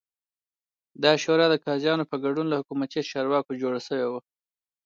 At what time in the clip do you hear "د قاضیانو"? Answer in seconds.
1.49-2.09